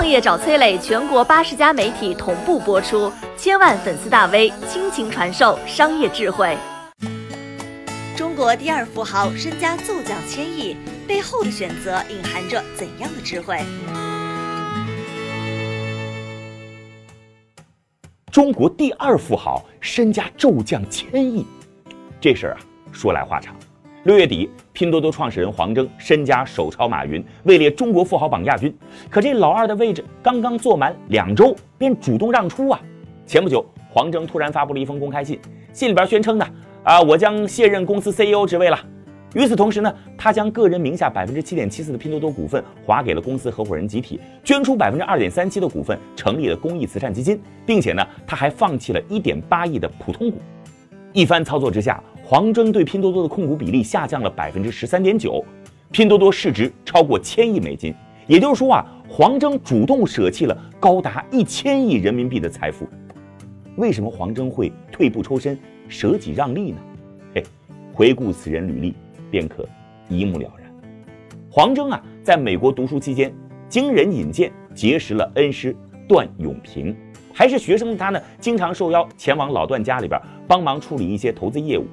[0.00, 6.56] 创业找崔磊，全国八十家媒体同步播出，千万粉丝大 V 倾情传授商业智慧。
[8.16, 10.74] 中国第二富豪身家骤降千亿，
[11.06, 13.58] 背后的选择隐含着怎样的智慧？
[18.32, 21.46] 中国第二富豪身家骤降千亿，
[22.18, 22.60] 这事儿啊
[22.90, 23.54] 说来话长。
[24.04, 28.74] 六月底，拼多多创始人黄峥身家首超马云，位列中国富豪榜亚军。
[29.10, 32.80] 可这老二的位置刚刚坐满两周，便主动让出啊！
[33.26, 35.38] 前不久，黄峥突然发布了一封公开信，
[35.74, 36.46] 信里边宣称呢，
[36.82, 38.80] 啊，我将卸任公司 CEO 职位了。
[39.34, 50.38] 与此同时呢，他将个人名下百分之七点七四的拼多多股份划给了公司合伙人集体，捐出百分之二点三七的股份，成立了公益慈善基金，并且呢，他还放弃了一点八亿的普通股。
[51.12, 52.02] 一番操作之下。
[52.30, 55.44] 黄峥对拼多多的控股比例下降了百分之十三点九，
[55.90, 57.92] 拼多多市值超过千亿美金，
[58.28, 62.86] 也就是说啊，黄峥主动舍弃了高达一千亿人民币的财富。
[63.74, 66.78] 为什么黄峥会退步抽身、舍己让利呢？
[67.34, 67.42] 嘿，
[67.92, 68.94] 回顾此人履历，
[69.28, 69.68] 便可
[70.08, 70.72] 一目了然。
[71.50, 73.34] 黄峥啊，在美国读书期间，
[73.68, 75.74] 经人引荐结识了恩师
[76.06, 76.96] 段永平，
[77.34, 81.84] 还是学生的他呢，经常受邀前往老段家里边帮忙处理一些投资业务。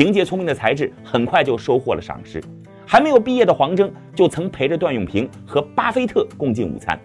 [0.00, 2.42] 凭借聪明的才智，很快就收获了赏识。
[2.86, 6.98] 还没有毕业的黄峥就曾陪着段永平和巴菲特共进午餐。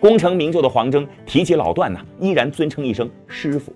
[0.00, 3.70] 功成名就的黄峥提起老段呢，依然尊称一声师傅。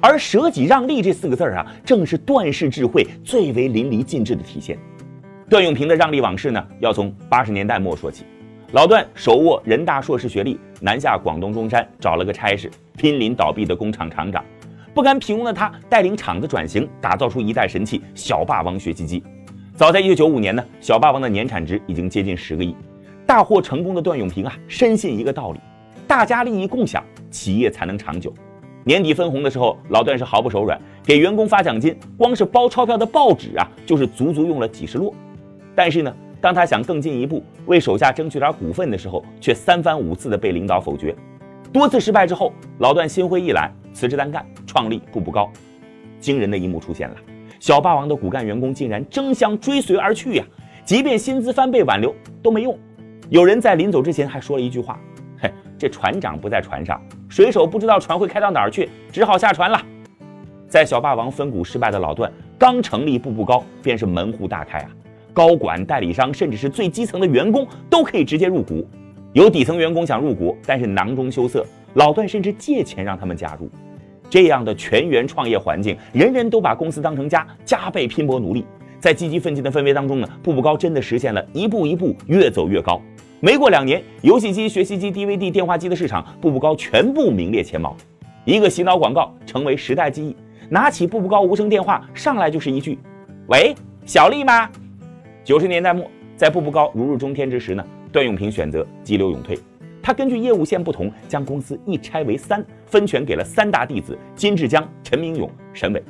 [0.00, 4.78] 而舍己让利这四个字儿啊，正是段氏智慧最为淋漓尽致的体现。
[5.50, 8.24] 段永平的让利往事呢，要从八十年代末说起。
[8.72, 14.42] 老段手握人大硕士学历，南下广东中山找了个差事，濒临倒闭的工厂厂长。
[14.98, 19.22] 不甘平庸的他，带领厂子转型，打造出一代神器——小霸王学习机。
[19.72, 22.74] 早在1995年呢，小霸王的年产值已经接近十个亿。
[23.24, 25.60] 大获成功的段永平啊，深信一个道理：
[26.08, 28.34] 大家利益共享，企业才能长久。
[28.82, 35.14] 年底分红的时候，老段是毫不手软，给员工发奖金，光是包钞票的报纸啊，就是足足用了几十摞。
[35.76, 41.14] 但是呢，当他想更进一步为手下争取点股份的时候，却三番五次的被领导否决。
[41.72, 44.44] 多次失败之后，老段心灰意懒，辞职单干，
[44.78, 45.50] 创立步步高。
[46.20, 47.16] 惊人的一幕出现了，
[47.58, 50.44] 小霸王的骨干员工竟然争相追随而去呀！
[50.84, 52.78] 即便薪资翻倍挽留都没用。
[53.28, 54.96] 有人在临走之前还说了一句话
[55.42, 59.82] ：“嘿，这船长不在船上，水手不知道船会开到哪儿去，只好下船了。”
[60.68, 64.90] 在小霸王分股失败的老段刚成立步步高，便是门户大开啊！
[65.34, 68.86] 高管、代理商，甚至是最基层的员工都可以直接入股。
[69.32, 73.68] 有底层员工想入股，但是囊中羞涩，老段甚至借钱让他们加入。
[74.30, 78.64] 这样的全员创业环境，人人都把公司当成家，加倍拼搏努力。
[79.00, 83.00] 在积极奋进的氛围当中呢，步步高真的实现了一步一步越走越高。
[83.40, 87.96] 没过两年，游戏机、学习机、DVD、电话机的市场，步步高全部名列前茅。
[88.44, 90.36] 一个洗脑广告成为时代记忆，
[90.68, 92.98] 拿起步步高无声电话，上来就是一句
[93.46, 93.74] ：“喂，
[94.04, 94.68] 小丽吗？”
[95.44, 97.84] 九十年代末，在步步高如日中天之时呢。
[98.10, 99.58] 段永平选择急流勇退，
[100.08, 106.02] 他根据业务线不同，将公司一拆为三，分权给了三大弟子金志江、陈明勇、沈伟。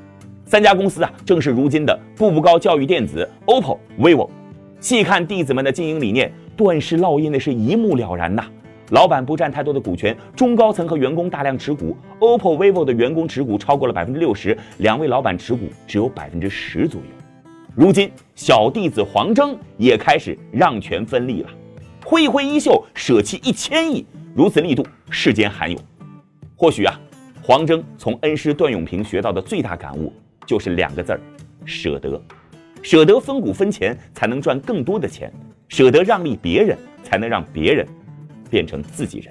[0.44, 4.30] 三家公司啊，正是如今的步步高教育电子、OPPO、vivo。
[4.78, 8.44] 细看弟子们的经营理念，段氏烙印的是一目了然呐。
[8.90, 11.96] 老板不占太多的股权，中高层和员工大量持股。
[12.20, 17.06] OPPO、vivo 的员工持股超过了百分之六十，两位老板持股只有百分之十左右。
[17.74, 21.48] 如今小弟子黄峥也开始让权分利了。
[22.10, 25.78] 挥一挥衣袖，舍弃一千亿，如此力度，世间罕有。
[26.56, 26.98] 或许啊，
[27.42, 30.10] 黄峥从恩师段永平学到的最大感悟，
[30.46, 31.20] 就是两个字儿：
[31.66, 32.18] 舍得。
[32.80, 35.30] 舍得分股分钱，才能赚更多的钱；
[35.68, 37.86] 舍得让利别人，才能让别人
[38.48, 39.30] 变成自己人。